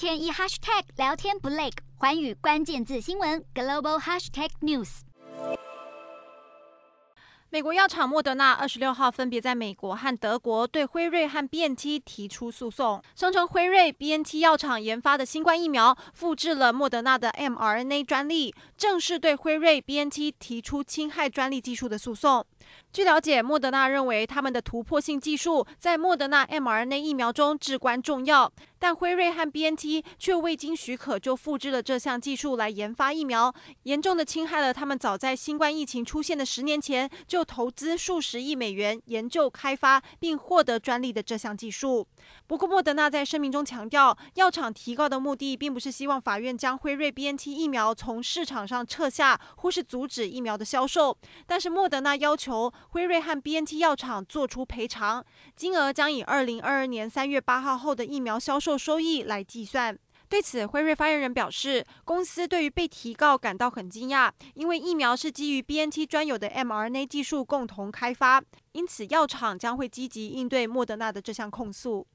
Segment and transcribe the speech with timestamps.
[0.00, 5.00] 天一 hashtag 聊天不累，环宇关键字新闻 global hashtag news。
[7.50, 22.46] 美国药厂莫德纳二十六号分别在美国和德国对辉瑞和 BNT 提出诉讼，声称辉瑞、BNT 药厂研发的新冠疫苗复制了莫德纳的 mRNA 专利，正式对辉瑞、BNT 提出侵害专利技术的诉讼。
[22.92, 42.08] 据了解，莫德纳认为他们的突破性技术在莫德纳 mRNA 疫苗中至关重要，但辉瑞和 BNT 却未经许可就复制了这项技术来研发疫苗，严重的侵害了他们早在新冠疫情出现的十年前就投资数十亿美元研究开发并获得专利的这项技术。
[42.46, 51.16] 不过，莫德纳在声明中强调，药厂提告的目的并不是希望法院将辉瑞 BNT 疫苗从市场上撤下，或是阻止疫苗的销售，
[51.46, 52.72] 但是莫德纳要求。
[52.88, 55.24] 辉瑞和 BNT 药厂做出赔偿，
[55.54, 59.98] 金额将以二零二二年三月八号后的疫苗销售售收益来计算。
[60.28, 72.06] 对此，辉瑞发言人表示，公司对于被提告感到很惊讶，因为疫苗是基于 BNT 专有的 mRNA 技术共同开发，因此药厂将会积极应对莫德纳的这项控诉。